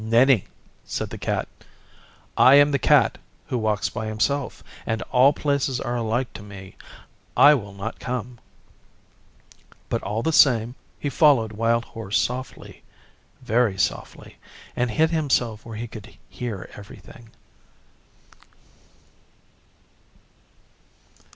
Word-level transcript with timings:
'Nenni!' 0.03 0.47
said 0.83 1.11
the 1.11 1.17
Cat. 1.19 1.47
'I 2.35 2.55
am 2.55 2.71
the 2.71 2.79
Cat 2.79 3.19
who 3.49 3.57
walks 3.59 3.87
by 3.87 4.07
himself, 4.07 4.63
and 4.83 5.03
all 5.11 5.31
places 5.31 5.79
are 5.79 5.95
alike 5.95 6.33
to 6.33 6.41
me. 6.41 6.75
I 7.37 7.53
will 7.53 7.75
not 7.75 7.99
come.' 7.99 8.39
But 9.89 10.01
all 10.01 10.23
the 10.23 10.33
same 10.33 10.73
he 10.99 11.11
followed 11.11 11.51
Wild 11.51 11.85
Horse 11.85 12.17
softly, 12.19 12.81
very 13.43 13.77
softly, 13.77 14.37
and 14.75 14.89
hid 14.89 15.11
himself 15.11 15.63
where 15.67 15.77
he 15.77 15.85
could 15.85 16.17
hear 16.29 16.67
everything. 16.73 17.29